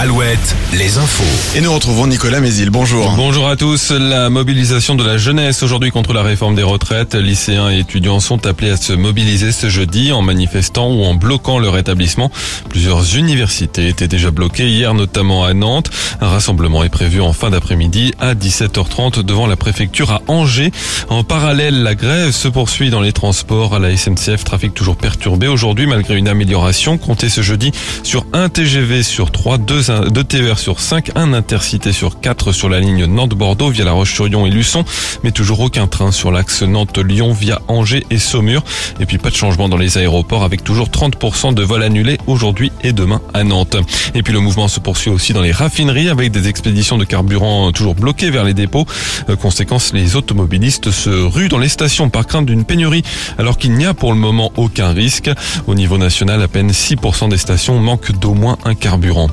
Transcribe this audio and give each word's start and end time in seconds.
Alouette, 0.00 0.54
les 0.74 0.96
infos. 0.96 1.56
Et 1.56 1.60
nous 1.60 1.74
retrouvons 1.74 2.06
Nicolas 2.06 2.38
Mézil. 2.38 2.70
Bonjour. 2.70 3.14
Bonjour 3.16 3.48
à 3.48 3.56
tous. 3.56 3.90
La 3.90 4.30
mobilisation 4.30 4.94
de 4.94 5.02
la 5.02 5.18
jeunesse 5.18 5.64
aujourd'hui 5.64 5.90
contre 5.90 6.12
la 6.12 6.22
réforme 6.22 6.54
des 6.54 6.62
retraites. 6.62 7.16
Lycéens 7.16 7.68
et 7.68 7.80
étudiants 7.80 8.20
sont 8.20 8.46
appelés 8.46 8.70
à 8.70 8.76
se 8.76 8.92
mobiliser 8.92 9.50
ce 9.50 9.68
jeudi 9.68 10.12
en 10.12 10.22
manifestant 10.22 10.88
ou 10.92 11.02
en 11.02 11.14
bloquant 11.14 11.58
leur 11.58 11.76
établissement. 11.76 12.30
Plusieurs 12.68 13.16
universités 13.16 13.88
étaient 13.88 14.06
déjà 14.06 14.30
bloquées 14.30 14.68
hier, 14.68 14.94
notamment 14.94 15.42
à 15.42 15.52
Nantes. 15.52 15.90
Un 16.20 16.28
rassemblement 16.28 16.84
est 16.84 16.90
prévu 16.90 17.20
en 17.20 17.32
fin 17.32 17.50
d'après-midi 17.50 18.14
à 18.20 18.34
17h30 18.34 19.24
devant 19.24 19.48
la 19.48 19.56
préfecture 19.56 20.12
à 20.12 20.22
Angers. 20.28 20.70
En 21.08 21.24
parallèle, 21.24 21.82
la 21.82 21.96
grève 21.96 22.30
se 22.30 22.46
poursuit 22.46 22.90
dans 22.90 23.00
les 23.00 23.12
transports 23.12 23.74
à 23.74 23.80
la 23.80 23.96
SNCF. 23.96 24.44
Trafic 24.44 24.74
toujours 24.74 24.96
perturbé 24.96 25.48
aujourd'hui 25.48 25.86
malgré 25.86 26.16
une 26.16 26.28
amélioration. 26.28 26.98
Comptez 26.98 27.28
ce 27.28 27.42
jeudi 27.42 27.72
sur 28.04 28.26
un 28.32 28.48
TGV 28.48 29.02
sur 29.02 29.32
3, 29.32 29.58
2 29.58 29.87
2 29.90 30.24
TER 30.24 30.58
sur 30.58 30.80
5, 30.80 31.12
un 31.14 31.32
intercité 31.32 31.92
sur 31.92 32.20
4 32.20 32.52
sur 32.52 32.68
la 32.68 32.80
ligne 32.80 33.06
Nantes-Bordeaux 33.06 33.70
via 33.70 33.84
La 33.84 33.92
Roche-sur-Yon 33.92 34.46
et 34.46 34.50
Luçon, 34.50 34.84
mais 35.24 35.30
toujours 35.30 35.60
aucun 35.60 35.86
train 35.86 36.12
sur 36.12 36.30
l'axe 36.30 36.62
Nantes-Lyon 36.62 37.32
via 37.32 37.60
Angers 37.68 38.04
et 38.10 38.18
Saumur. 38.18 38.62
Et 39.00 39.06
puis 39.06 39.18
pas 39.18 39.30
de 39.30 39.34
changement 39.34 39.68
dans 39.68 39.76
les 39.76 39.96
aéroports 39.96 40.44
avec 40.44 40.62
toujours 40.62 40.88
30% 40.88 41.54
de 41.54 41.62
vols 41.62 41.82
annulés 41.82 42.18
aujourd'hui 42.26 42.70
et 42.82 42.92
demain 42.92 43.20
à 43.34 43.44
Nantes. 43.44 43.76
Et 44.14 44.22
puis 44.22 44.32
le 44.32 44.40
mouvement 44.40 44.68
se 44.68 44.80
poursuit 44.80 45.10
aussi 45.10 45.32
dans 45.32 45.42
les 45.42 45.52
raffineries 45.52 46.10
avec 46.10 46.32
des 46.32 46.48
expéditions 46.48 46.98
de 46.98 47.04
carburant 47.04 47.72
toujours 47.72 47.94
bloquées 47.94 48.30
vers 48.30 48.44
les 48.44 48.54
dépôts. 48.54 48.86
Euh, 49.28 49.36
conséquence, 49.36 49.92
les 49.94 50.16
automobilistes 50.16 50.90
se 50.90 51.10
ruent 51.10 51.48
dans 51.48 51.58
les 51.58 51.68
stations 51.68 52.10
par 52.10 52.26
crainte 52.26 52.46
d'une 52.46 52.64
pénurie 52.64 53.02
alors 53.38 53.56
qu'il 53.56 53.72
n'y 53.72 53.86
a 53.86 53.94
pour 53.94 54.12
le 54.12 54.18
moment 54.18 54.52
aucun 54.56 54.92
risque. 54.92 55.30
Au 55.66 55.74
niveau 55.74 55.98
national, 55.98 56.42
à 56.42 56.48
peine 56.48 56.70
6% 56.72 57.30
des 57.30 57.38
stations 57.38 57.78
manquent 57.78 58.12
d'au 58.12 58.34
moins 58.34 58.58
un 58.64 58.74
carburant. 58.74 59.28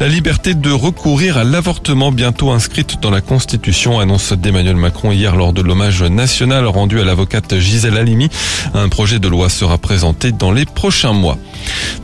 La 0.00 0.08
liberté 0.08 0.54
de 0.54 0.70
recourir 0.70 1.38
à 1.38 1.44
l'avortement 1.44 2.12
bientôt 2.12 2.50
inscrite 2.50 3.00
dans 3.00 3.10
la 3.10 3.20
Constitution, 3.20 4.00
annonce 4.00 4.32
d'Emmanuel 4.32 4.76
Macron 4.76 5.12
hier 5.12 5.36
lors 5.36 5.52
de 5.52 5.62
l'hommage 5.62 6.02
national 6.02 6.66
rendu 6.66 7.00
à 7.00 7.04
l'avocate 7.04 7.58
Gisèle 7.58 7.96
Halimi. 7.96 8.28
Un 8.74 8.88
projet 8.88 9.18
de 9.18 9.28
loi 9.28 9.48
sera 9.48 9.78
présenté 9.78 10.32
dans 10.32 10.52
les 10.52 10.64
prochains 10.64 11.12
mois. 11.12 11.38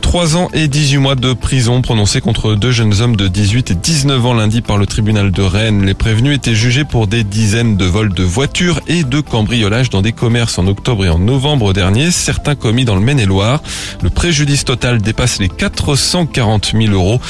Trois 0.01 0.35
ans 0.35 0.49
et 0.53 0.67
18 0.67 0.97
mois 0.97 1.15
de 1.15 1.33
prison 1.33 1.81
prononcés 1.81 2.21
contre 2.21 2.55
deux 2.55 2.71
jeunes 2.71 3.01
hommes 3.01 3.15
de 3.15 3.27
18 3.27 3.71
et 3.71 3.75
19 3.75 4.25
ans 4.25 4.33
lundi 4.33 4.61
par 4.61 4.77
le 4.77 4.85
tribunal 4.85 5.31
de 5.31 5.41
Rennes. 5.41 5.85
Les 5.85 5.93
prévenus 5.93 6.35
étaient 6.35 6.55
jugés 6.55 6.83
pour 6.83 7.07
des 7.07 7.23
dizaines 7.23 7.77
de 7.77 7.85
vols 7.85 8.13
de 8.13 8.23
voitures 8.23 8.81
et 8.87 9.03
de 9.03 9.21
cambriolages 9.21 9.89
dans 9.89 10.01
des 10.01 10.11
commerces 10.11 10.57
en 10.57 10.67
octobre 10.67 11.05
et 11.05 11.09
en 11.09 11.19
novembre 11.19 11.73
dernier, 11.73 12.11
certains 12.11 12.55
commis 12.55 12.85
dans 12.85 12.95
le 12.95 13.01
Maine-et-Loire. 13.01 13.61
Le 14.01 14.09
préjudice 14.09 14.65
total 14.65 15.01
dépasse 15.01 15.39
les 15.39 15.49
440 15.49 16.73
000 16.73 16.93
euros. 16.93 17.21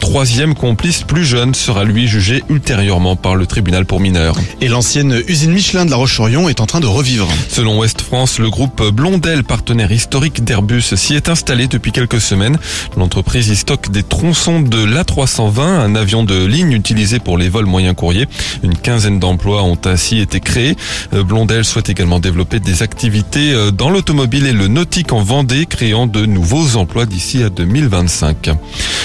Troisième 0.00 0.54
complice 0.54 1.02
plus 1.02 1.24
jeune 1.24 1.54
sera 1.54 1.84
lui 1.84 2.08
jugé 2.08 2.42
ultérieurement 2.48 3.14
par 3.14 3.36
le 3.36 3.46
tribunal 3.46 3.84
pour 3.84 4.00
mineurs. 4.00 4.34
Et 4.60 4.66
l'ancienne 4.66 5.22
usine 5.28 5.52
Michelin 5.52 5.84
de 5.84 5.90
La 5.90 5.96
Roche-sur-Yon 5.96 6.48
est 6.48 6.60
en 6.60 6.66
train 6.66 6.80
de 6.80 6.86
revivre. 6.86 7.28
Selon 7.48 7.78
Ouest 7.78 8.00
France, 8.00 8.38
le 8.38 8.50
groupe 8.50 8.82
Blondel, 8.90 9.44
partenaire 9.44 9.92
historique 9.92 10.42
d'Airbus, 10.42 10.96
s'y 10.96 11.14
est 11.14 11.28
installé 11.28 11.68
depuis 11.68 11.92
quelques 11.92 12.20
semaines. 12.20 12.58
L'entreprise 12.96 13.48
y 13.48 13.56
stocke 13.56 13.90
des 13.90 14.02
tronçons 14.02 14.60
de 14.60 14.82
l'A320, 14.82 15.60
un 15.60 15.94
avion 15.94 16.24
de 16.24 16.44
ligne 16.44 16.72
utilisé 16.72 17.18
pour 17.18 17.36
les 17.36 17.48
vols 17.48 17.66
moyens 17.66 17.94
courriers. 17.94 18.26
Une 18.62 18.76
quinzaine 18.76 19.20
d'emplois 19.20 19.62
ont 19.62 19.78
ainsi 19.84 20.18
été 20.18 20.40
créés. 20.40 20.76
Euh, 21.12 21.22
Blondel 21.22 21.64
souhaite 21.64 21.90
également 21.90 22.20
développer 22.20 22.58
des 22.58 22.82
activités 22.82 23.52
euh, 23.52 23.70
dans 23.70 23.90
l'automobile 23.90 24.46
et 24.46 24.52
le 24.52 24.66
nautique 24.66 25.12
en 25.12 25.22
Vendée, 25.22 25.66
créant 25.66 26.06
de 26.06 26.24
nouveaux 26.24 26.76
emplois 26.76 27.04
d'ici 27.04 27.42
à 27.42 27.50
2025. 27.50 28.50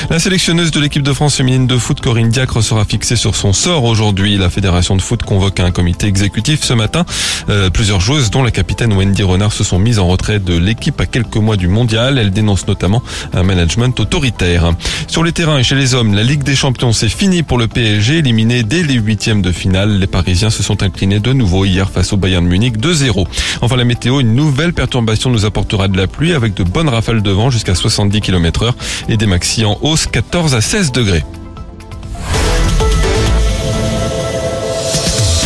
La 0.09 0.19
sélectionneuse 0.19 0.71
de 0.71 0.84
l'équipe 0.86 1.02
de 1.02 1.14
France 1.14 1.38
féminine 1.38 1.66
de 1.66 1.80
foot, 1.80 2.00
Corinne 2.00 2.30
Diacre, 2.30 2.61
sera 2.61 2.86
fixée 2.86 3.16
sur 3.16 3.36
son 3.36 3.53
sort 3.53 3.86
aujourd'hui. 3.86 4.38
La 4.38 4.52
fédération 4.52 4.95
de 4.95 5.02
foot 5.02 5.23
convoque 5.23 5.59
un 5.59 5.72
comité 5.72 6.05
exécutif 6.05 6.61
ce 6.61 6.73
matin. 6.73 7.05
Euh, 7.49 7.71
plusieurs 7.71 8.02
joueuses, 8.02 8.30
dont 8.30 8.43
la 8.43 8.52
capitaine 8.52 8.93
Wendy 8.93 9.23
Renard, 9.23 9.52
se 9.52 9.64
sont 9.64 9.80
mises 9.80 9.98
en 9.98 10.08
retrait 10.08 10.37
de 10.37 10.55
l'équipe 10.55 11.02
à 11.02 11.08
quelques 11.08 11.37
mois 11.37 11.58
du 11.58 11.67
mondial. 11.67 12.20
Elles 12.20 12.30
dénoncent 12.30 12.67
notamment 12.67 13.02
un 13.33 13.42
management 13.42 13.99
autoritaire. 13.99 14.73
Sur 15.08 15.23
les 15.23 15.32
terrains 15.32 15.58
et 15.58 15.64
chez 15.64 15.73
les 15.73 15.95
hommes, 15.95 16.14
la 16.14 16.21
Ligue 16.21 16.43
des 16.43 16.55
Champions, 16.55 16.93
c'est 16.93 17.09
fini 17.09 17.42
pour 17.42 17.58
le 17.58 17.67
PSG, 17.67 18.20
éliminé 18.20 18.61
dès 18.61 18.83
les 18.83 18.93
huitièmes 18.93 19.42
de 19.42 19.52
finale. 19.52 19.98
Les 19.98 20.05
Parisiens 20.05 20.52
se 20.52 20.61
sont 20.61 20.83
inclinés 20.83 21.20
de 21.20 21.33
nouveau 21.33 21.65
hier 21.65 21.89
face 21.89 22.14
au 22.14 22.17
Bayern 22.17 22.45
Munich 22.45 22.77
2-0. 22.77 23.26
Enfin, 23.61 23.76
la 23.76 23.86
météo, 23.86 24.20
une 24.20 24.36
nouvelle 24.36 24.73
perturbation 24.73 25.32
nous 25.32 25.45
apportera 25.45 25.88
de 25.88 25.98
la 25.98 26.05
pluie 26.05 26.33
avec 26.33 26.54
de 26.54 26.64
bonnes 26.64 26.89
rafales 26.89 27.23
de 27.23 27.32
vent 27.32 27.49
jusqu'à 27.49 27.73
70 27.73 28.21
km 28.21 28.61
heure 28.61 28.76
et 29.09 29.17
des 29.17 29.26
maxi 29.26 29.65
en 29.65 29.80
hausse 29.82 30.05
14 30.05 30.54
à 30.54 30.61
16 30.61 30.74
degrés. 30.75 31.23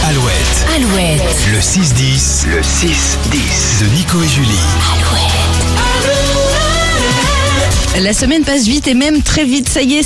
Alouette, 0.07 0.65
Alouette, 0.75 1.21
le 1.51 1.59
6-10, 1.59 2.47
le 2.47 2.61
6-10 2.61 3.83
de 3.83 3.85
Nico 3.95 4.23
et 4.23 4.27
Julie. 4.27 4.49
La 8.01 8.13
semaine 8.13 8.43
passe 8.43 8.63
vite 8.63 8.87
et 8.87 8.95
même 8.95 9.21
très 9.21 9.45
vite, 9.45 9.69
ça 9.69 9.83
y 9.83 9.95
est. 9.95 10.03